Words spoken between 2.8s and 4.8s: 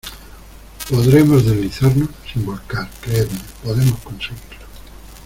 creedme, podemos conseguirlo.